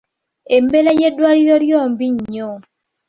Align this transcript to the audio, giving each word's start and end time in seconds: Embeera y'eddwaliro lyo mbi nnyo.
Embeera 0.55 0.91
y'eddwaliro 0.99 1.55
lyo 1.63 1.79
mbi 1.91 2.07
nnyo. 2.15 2.49